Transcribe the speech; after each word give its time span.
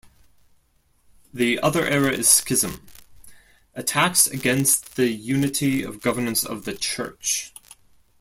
The 1.31 1.59
other 1.59 1.85
error 1.85 2.09
is 2.09 2.27
schism, 2.27 2.81
attacks 3.75 4.25
against 4.25 4.95
the 4.95 5.09
unity 5.11 5.83
of 5.83 6.01
governance 6.01 6.43
of 6.43 6.65
the 6.65 6.73
Church. 6.73 7.53